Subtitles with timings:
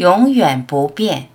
[0.00, 1.28] 永远不变。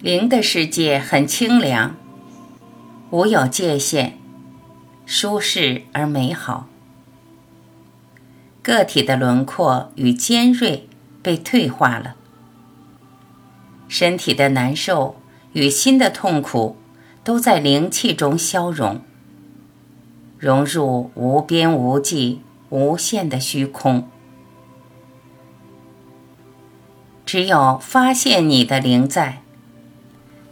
[0.00, 1.94] 灵的世界很清凉，
[3.10, 4.14] 无有界限，
[5.06, 6.66] 舒适而美好。
[8.60, 10.88] 个体的轮廓与尖锐
[11.22, 12.16] 被退化了，
[13.90, 15.16] 身体的难受
[15.52, 16.76] 与心的痛苦
[17.22, 19.02] 都在灵气中消融，
[20.38, 22.40] 融入无边无际、
[22.70, 24.08] 无限的虚空。
[27.26, 29.42] 只有发现你的灵在。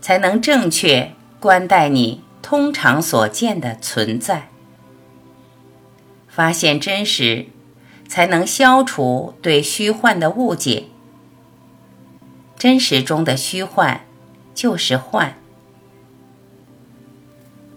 [0.00, 4.48] 才能正确观待你通常所见的存在，
[6.28, 7.46] 发现真实，
[8.06, 10.84] 才能消除对虚幻的误解。
[12.58, 14.00] 真实中的虚幻
[14.52, 15.36] 就是幻，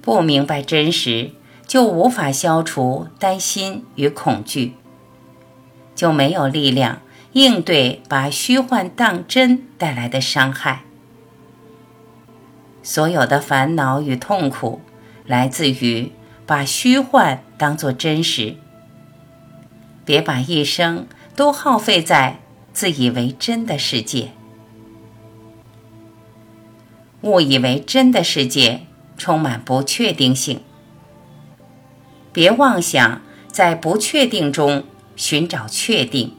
[0.01, 1.33] 不明白真实，
[1.67, 4.73] 就无法消除担心与恐惧，
[5.93, 6.99] 就没有力量
[7.33, 10.81] 应对把虚幻当真带来的伤害。
[12.81, 14.81] 所有的烦恼与痛苦，
[15.27, 16.11] 来自于
[16.47, 18.55] 把虚幻当作真实。
[20.03, 22.39] 别把一生都耗费在
[22.73, 24.31] 自以为真的世界。
[27.21, 28.85] 误以为真的世界
[29.17, 30.61] 充满不确定性。
[32.33, 36.35] 别妄想在不确定中寻找确定，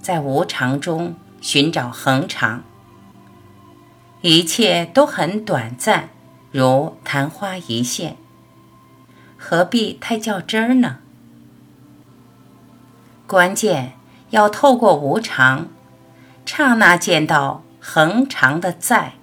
[0.00, 2.62] 在无常中寻找恒常。
[4.22, 6.08] 一切都很短暂，
[6.50, 8.16] 如昙花一现，
[9.36, 10.98] 何必太较真儿呢？
[13.26, 13.94] 关键
[14.30, 15.68] 要透过无常，
[16.46, 19.14] 刹那见到恒常的在，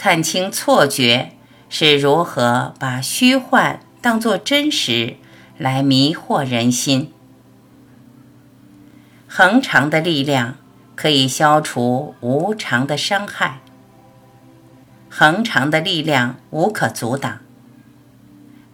[0.00, 1.32] 看清错觉
[1.68, 5.16] 是如何把虚幻当作真实
[5.56, 7.12] 来迷惑人心，
[9.26, 10.54] 恒常的力量。
[10.94, 13.60] 可以消除无常的伤害，
[15.08, 17.38] 恒常的力量无可阻挡。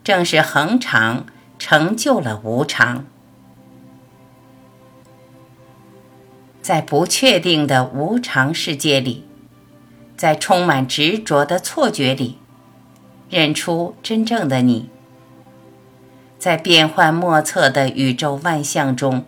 [0.03, 1.27] 正是恒常
[1.59, 3.05] 成就了无常，
[6.63, 9.25] 在不确定的无常世界里，
[10.17, 12.39] 在充满执着的错觉里，
[13.29, 14.89] 认出真正的你，
[16.39, 19.25] 在变幻莫测的宇宙万象中。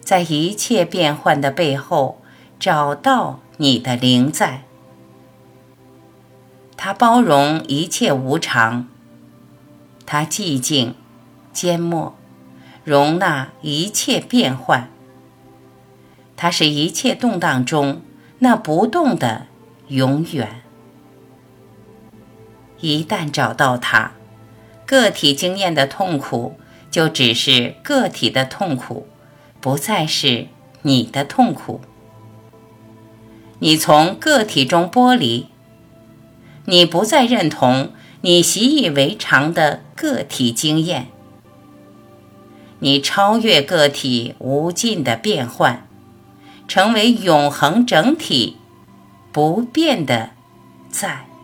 [0.00, 2.22] 在一切变幻的背后，
[2.60, 4.62] 找到你的灵在。
[6.76, 8.86] 它包容一切无常，
[10.04, 10.94] 它寂静、
[11.52, 12.14] 缄默，
[12.84, 14.88] 容纳一切变幻。
[16.36, 18.02] 它是一切动荡中
[18.38, 19.46] 那不动的
[19.88, 20.62] 永远。
[22.80, 24.12] 一旦找到它，
[24.84, 26.58] 个体经验的痛苦
[26.90, 29.06] 就只是个体的痛苦。
[29.58, 30.46] 不再是
[30.82, 31.80] 你的痛苦，
[33.58, 35.48] 你从个体中剥离，
[36.66, 41.08] 你不再认同你习以为常的个体经验，
[42.78, 45.88] 你超越个体无尽的变换，
[46.68, 48.58] 成为永恒整体
[49.36, 50.30] 不变的
[50.88, 51.35] 在。